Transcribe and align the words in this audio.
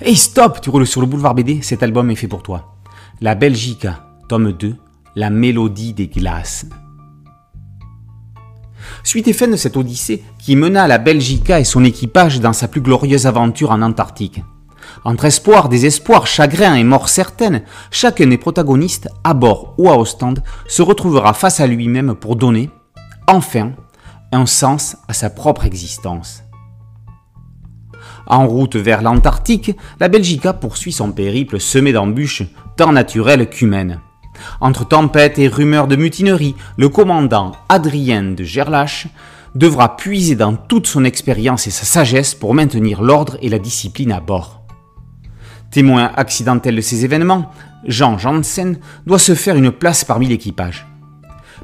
Hey 0.00 0.14
stop, 0.14 0.60
tu 0.60 0.70
roules 0.70 0.86
sur 0.86 1.00
le 1.00 1.08
boulevard 1.08 1.34
BD, 1.34 1.60
cet 1.60 1.82
album 1.82 2.08
est 2.12 2.14
fait 2.14 2.28
pour 2.28 2.44
toi. 2.44 2.76
La 3.20 3.34
Belgica, 3.34 4.06
tome 4.28 4.52
2, 4.52 4.76
La 5.16 5.28
mélodie 5.28 5.92
des 5.92 6.06
glaces. 6.06 6.66
Suite 9.02 9.26
et 9.26 9.32
fin 9.32 9.48
de 9.48 9.56
cette 9.56 9.76
odyssée 9.76 10.22
qui 10.38 10.54
mena 10.54 10.86
la 10.86 10.98
Belgica 10.98 11.58
et 11.58 11.64
son 11.64 11.82
équipage 11.82 12.38
dans 12.38 12.52
sa 12.52 12.68
plus 12.68 12.80
glorieuse 12.80 13.26
aventure 13.26 13.72
en 13.72 13.82
Antarctique. 13.82 14.40
Entre 15.04 15.24
espoir, 15.24 15.68
désespoir, 15.68 16.28
chagrin 16.28 16.76
et 16.76 16.84
mort 16.84 17.08
certaine, 17.08 17.62
chacun 17.90 18.28
des 18.28 18.38
protagonistes, 18.38 19.08
à 19.24 19.34
bord 19.34 19.74
ou 19.78 19.88
à 19.90 19.98
Ostende, 19.98 20.44
se 20.68 20.80
retrouvera 20.82 21.34
face 21.34 21.58
à 21.58 21.66
lui-même 21.66 22.14
pour 22.14 22.36
donner, 22.36 22.70
enfin, 23.26 23.72
un 24.30 24.46
sens 24.46 24.96
à 25.08 25.12
sa 25.12 25.28
propre 25.28 25.64
existence. 25.64 26.44
En 28.28 28.46
route 28.46 28.76
vers 28.76 29.00
l'Antarctique, 29.00 29.74
la 30.00 30.08
Belgica 30.08 30.52
poursuit 30.52 30.92
son 30.92 31.12
périple 31.12 31.58
semé 31.58 31.92
d'embûches, 31.92 32.42
tant 32.76 32.92
naturelles 32.92 33.48
qu'humaines. 33.48 34.00
Entre 34.60 34.86
tempêtes 34.86 35.38
et 35.38 35.48
rumeurs 35.48 35.88
de 35.88 35.96
mutinerie, 35.96 36.54
le 36.76 36.90
commandant 36.90 37.52
Adrien 37.70 38.22
de 38.22 38.44
Gerlache 38.44 39.08
devra 39.54 39.96
puiser 39.96 40.36
dans 40.36 40.54
toute 40.54 40.86
son 40.86 41.04
expérience 41.04 41.66
et 41.66 41.70
sa 41.70 41.86
sagesse 41.86 42.34
pour 42.34 42.52
maintenir 42.52 43.00
l'ordre 43.00 43.38
et 43.40 43.48
la 43.48 43.58
discipline 43.58 44.12
à 44.12 44.20
bord. 44.20 44.60
Témoin 45.70 46.12
accidentel 46.14 46.76
de 46.76 46.80
ces 46.82 47.06
événements, 47.06 47.50
Jean 47.86 48.18
Janssen 48.18 48.78
doit 49.06 49.18
se 49.18 49.34
faire 49.34 49.56
une 49.56 49.70
place 49.72 50.04
parmi 50.04 50.26
l'équipage. 50.26 50.86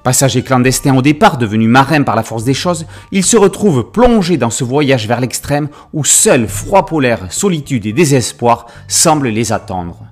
Passager 0.03 0.43
clandestin 0.43 0.97
au 0.97 1.03
départ, 1.03 1.39
devenu 1.39 1.69
marin 1.69 2.03
par 2.03 2.17
la 2.17 2.23
force 2.23 2.45
des 2.45 2.55
choses, 2.55 2.87
il 3.13 3.25
se 3.25 3.37
retrouve 3.37 3.91
plongé 3.91 4.37
dans 4.37 4.51
ce 4.51 4.65
voyage 4.65 5.07
vers 5.07 5.21
l'extrême 5.21 5.69
où 5.93 6.05
seul 6.05 6.49
froid 6.49 6.85
polaire, 6.85 7.33
solitude 7.33 7.87
et 7.87 7.93
désespoir 7.93 8.67
semblent 8.89 9.29
les 9.29 9.53
attendre. 9.53 10.05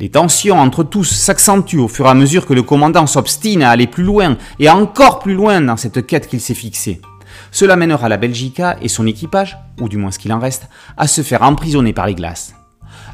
Les 0.00 0.08
tensions 0.08 0.58
entre 0.58 0.82
tous 0.82 1.04
s'accentuent 1.04 1.78
au 1.78 1.88
fur 1.88 2.06
et 2.06 2.10
à 2.10 2.14
mesure 2.14 2.46
que 2.46 2.54
le 2.54 2.62
commandant 2.62 3.06
s'obstine 3.06 3.62
à 3.62 3.70
aller 3.70 3.86
plus 3.86 4.04
loin 4.04 4.38
et 4.58 4.70
encore 4.70 5.18
plus 5.18 5.34
loin 5.34 5.60
dans 5.60 5.76
cette 5.76 6.06
quête 6.06 6.26
qu'il 6.26 6.40
s'est 6.40 6.54
fixée. 6.54 7.02
Cela 7.50 7.76
mènera 7.76 8.08
la 8.08 8.16
Belgica 8.16 8.76
et 8.80 8.88
son 8.88 9.06
équipage, 9.06 9.58
ou 9.78 9.88
du 9.88 9.98
moins 9.98 10.10
ce 10.10 10.18
qu'il 10.18 10.32
en 10.32 10.38
reste, 10.38 10.68
à 10.96 11.06
se 11.06 11.22
faire 11.22 11.42
emprisonner 11.42 11.92
par 11.92 12.06
les 12.06 12.14
glaces. 12.14 12.54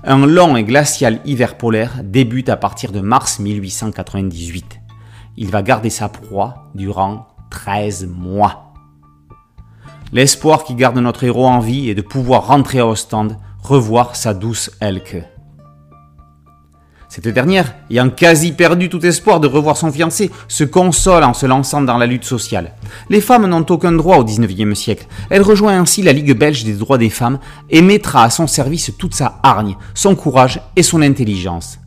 Un 0.04 0.24
long 0.26 0.56
et 0.56 0.62
glacial 0.62 1.20
hiver 1.24 1.58
polaire 1.58 1.92
débute 2.04 2.48
à 2.48 2.56
partir 2.56 2.92
de 2.92 3.00
mars 3.00 3.40
1898 3.40 4.85
il 5.36 5.50
va 5.50 5.62
garder 5.62 5.90
sa 5.90 6.08
proie 6.08 6.70
durant 6.74 7.28
13 7.50 8.08
mois. 8.08 8.72
L'espoir 10.12 10.64
qui 10.64 10.74
garde 10.74 10.98
notre 10.98 11.24
héros 11.24 11.46
en 11.46 11.58
vie 11.58 11.90
est 11.90 11.94
de 11.94 12.02
pouvoir 12.02 12.46
rentrer 12.46 12.78
à 12.78 12.86
Ostende, 12.86 13.36
revoir 13.62 14.16
sa 14.16 14.34
douce 14.34 14.70
Elke. 14.80 15.24
Cette 17.08 17.28
dernière, 17.28 17.74
ayant 17.90 18.10
quasi 18.10 18.52
perdu 18.52 18.88
tout 18.88 19.04
espoir 19.06 19.40
de 19.40 19.46
revoir 19.46 19.76
son 19.76 19.90
fiancé, 19.90 20.30
se 20.48 20.64
console 20.64 21.24
en 21.24 21.34
se 21.34 21.46
lançant 21.46 21.80
dans 21.80 21.98
la 21.98 22.06
lutte 22.06 22.24
sociale. 22.24 22.74
Les 23.08 23.20
femmes 23.20 23.46
n'ont 23.46 23.64
aucun 23.70 23.92
droit 23.92 24.18
au 24.18 24.24
XIXe 24.24 24.78
siècle. 24.78 25.06
Elle 25.30 25.42
rejoint 25.42 25.80
ainsi 25.80 26.02
la 26.02 26.12
Ligue 26.12 26.36
belge 26.36 26.64
des 26.64 26.74
droits 26.74 26.98
des 26.98 27.10
femmes 27.10 27.38
et 27.70 27.80
mettra 27.80 28.24
à 28.24 28.30
son 28.30 28.46
service 28.46 28.92
toute 28.98 29.14
sa 29.14 29.38
hargne, 29.42 29.76
son 29.94 30.14
courage 30.14 30.60
et 30.74 30.82
son 30.82 31.00
intelligence. 31.00 31.78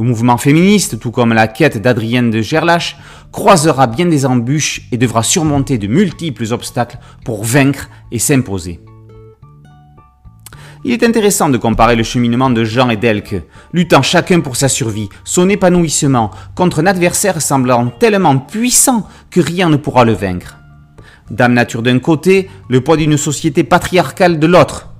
Le 0.00 0.06
mouvement 0.06 0.38
féministe, 0.38 0.98
tout 0.98 1.10
comme 1.10 1.34
la 1.34 1.46
quête 1.46 1.76
d'Adrienne 1.76 2.30
de 2.30 2.40
Gerlache, 2.40 2.96
croisera 3.32 3.86
bien 3.86 4.06
des 4.06 4.24
embûches 4.24 4.88
et 4.92 4.96
devra 4.96 5.22
surmonter 5.22 5.76
de 5.76 5.88
multiples 5.88 6.54
obstacles 6.54 6.96
pour 7.22 7.44
vaincre 7.44 7.90
et 8.10 8.18
s'imposer. 8.18 8.80
Il 10.86 10.92
est 10.92 11.02
intéressant 11.02 11.50
de 11.50 11.58
comparer 11.58 11.96
le 11.96 12.02
cheminement 12.02 12.48
de 12.48 12.64
Jean 12.64 12.88
et 12.88 12.96
d'Elke, 12.96 13.42
luttant 13.74 14.00
chacun 14.00 14.40
pour 14.40 14.56
sa 14.56 14.68
survie, 14.68 15.10
son 15.22 15.50
épanouissement, 15.50 16.30
contre 16.54 16.80
un 16.80 16.86
adversaire 16.86 17.42
semblant 17.42 17.88
tellement 17.88 18.38
puissant 18.38 19.06
que 19.30 19.42
rien 19.42 19.68
ne 19.68 19.76
pourra 19.76 20.06
le 20.06 20.14
vaincre. 20.14 20.56
Dame 21.30 21.52
nature 21.52 21.82
d'un 21.82 21.98
côté, 21.98 22.48
le 22.70 22.80
poids 22.80 22.96
d'une 22.96 23.18
société 23.18 23.64
patriarcale 23.64 24.38
de 24.38 24.46
l'autre. 24.46 24.94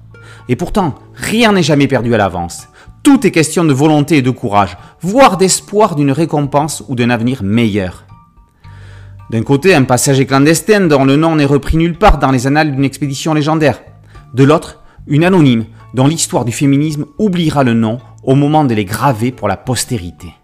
Et 0.51 0.57
pourtant, 0.57 0.97
rien 1.15 1.53
n'est 1.53 1.63
jamais 1.63 1.89
perdu 1.89 2.13
à 2.15 2.19
l'avance. 2.19 2.67
Tout 3.03 3.27
est 3.27 3.31
question 3.31 3.65
de 3.65 3.73
volonté 3.73 4.19
et 4.19 4.23
de 4.23 4.31
courage, 4.31 4.77
voire 5.01 5.37
d'espoir 5.39 5.95
d'une 5.95 6.13
récompense 6.13 6.85
ou 6.89 6.95
d'un 6.95 7.11
avenir 7.11 7.43
meilleur. 7.43 8.05
D'un 9.31 9.43
côté, 9.43 9.75
un 9.75 9.85
passager 9.85 10.27
clandestin 10.27 10.89
dont 10.89 11.05
le 11.05 11.17
nom 11.17 11.37
n'est 11.37 11.45
repris 11.45 11.77
nulle 11.77 11.97
part 11.97 12.19
dans 12.19 12.31
les 12.31 12.47
annales 12.47 12.73
d'une 12.73 12.85
expédition 12.85 13.33
légendaire. 13.33 13.81
De 14.35 14.45
l'autre, 14.45 14.81
une 15.07 15.25
anonyme 15.25 15.65
dont 15.95 16.07
l'histoire 16.07 16.45
du 16.45 16.53
féminisme 16.53 17.07
oubliera 17.19 17.65
le 17.65 17.75
nom 17.75 17.99
au 18.23 18.35
moment 18.35 18.65
de 18.65 18.75
les 18.75 18.85
graver 18.85 19.33
pour 19.33 19.49
la 19.49 19.57
postérité. 19.57 20.35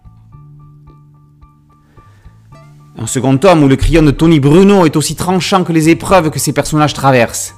Un 2.97 3.05
second 3.05 3.37
tome 3.37 3.63
où 3.63 3.67
le 3.67 3.75
crayon 3.75 4.01
de 4.01 4.11
Tony 4.11 4.39
Bruno 4.39 4.85
est 4.85 4.95
aussi 4.95 5.15
tranchant 5.15 5.63
que 5.63 5.73
les 5.73 5.89
épreuves 5.89 6.31
que 6.31 6.39
ses 6.39 6.53
personnages 6.53 6.95
traversent. 6.95 7.53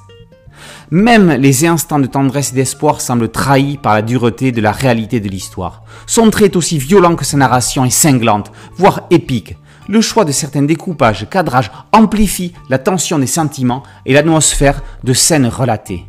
Même 0.92 1.30
les 1.30 1.66
instants 1.66 2.00
de 2.00 2.06
tendresse 2.06 2.50
et 2.50 2.56
d'espoir 2.56 3.00
semblent 3.00 3.28
trahis 3.28 3.76
par 3.76 3.94
la 3.94 4.02
dureté 4.02 4.50
de 4.50 4.60
la 4.60 4.72
réalité 4.72 5.20
de 5.20 5.28
l'histoire. 5.28 5.84
Son 6.06 6.30
trait 6.30 6.46
est 6.46 6.56
aussi 6.56 6.78
violent 6.78 7.14
que 7.14 7.24
sa 7.24 7.36
narration 7.36 7.84
est 7.84 7.90
cinglante, 7.90 8.50
voire 8.76 9.02
épique. 9.10 9.56
Le 9.88 10.00
choix 10.00 10.24
de 10.24 10.32
certains 10.32 10.62
découpages, 10.62 11.28
cadrages 11.30 11.70
amplifie 11.92 12.54
la 12.68 12.78
tension 12.78 13.20
des 13.20 13.28
sentiments 13.28 13.84
et 14.04 14.14
l'atmosphère 14.14 14.82
de 15.04 15.12
scènes 15.12 15.46
relatées. 15.46 16.06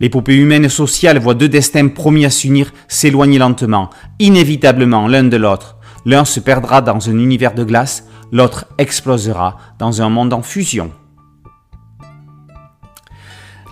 L'épopée 0.00 0.36
humaine 0.36 0.64
et 0.64 0.70
sociale 0.70 1.18
voit 1.18 1.34
deux 1.34 1.50
destins 1.50 1.88
promis 1.88 2.24
à 2.24 2.30
s'unir 2.30 2.72
s'éloigner 2.88 3.38
lentement, 3.38 3.90
inévitablement 4.18 5.08
l'un 5.08 5.24
de 5.24 5.36
l'autre. 5.36 5.76
L'un 6.06 6.24
se 6.24 6.40
perdra 6.40 6.80
dans 6.80 7.08
un 7.10 7.18
univers 7.18 7.54
de 7.54 7.64
glace, 7.64 8.06
l'autre 8.32 8.64
explosera 8.78 9.58
dans 9.78 10.00
un 10.00 10.08
monde 10.08 10.32
en 10.32 10.42
fusion. 10.42 10.90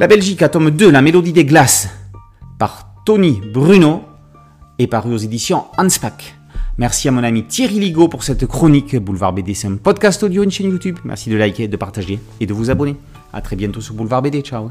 La 0.00 0.06
Belgique, 0.06 0.42
tome 0.50 0.70
2, 0.70 0.90
La 0.90 1.02
Mélodie 1.02 1.34
des 1.34 1.44
Glaces, 1.44 1.90
par 2.58 2.94
Tony 3.04 3.38
Bruno, 3.52 4.00
et 4.78 4.86
paru 4.86 5.12
aux 5.12 5.18
éditions 5.18 5.66
Hanspach. 5.76 6.36
Merci 6.78 7.08
à 7.08 7.10
mon 7.10 7.22
ami 7.22 7.44
Thierry 7.44 7.78
Ligo 7.78 8.08
pour 8.08 8.22
cette 8.22 8.46
chronique. 8.46 8.96
Boulevard 8.96 9.34
BD, 9.34 9.52
c'est 9.52 9.68
un 9.68 9.76
podcast 9.76 10.22
audio, 10.22 10.42
une 10.42 10.50
chaîne 10.50 10.70
YouTube. 10.70 10.98
Merci 11.04 11.28
de 11.28 11.36
liker, 11.36 11.68
de 11.68 11.76
partager 11.76 12.18
et 12.40 12.46
de 12.46 12.54
vous 12.54 12.70
abonner. 12.70 12.96
A 13.34 13.42
très 13.42 13.56
bientôt 13.56 13.82
sur 13.82 13.92
Boulevard 13.92 14.22
BD. 14.22 14.40
Ciao. 14.40 14.70